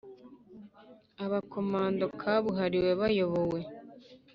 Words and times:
aba 1.23 1.39
komando 1.51 2.05
kabuhariwe 2.21 2.91
bayobowe 2.99 3.59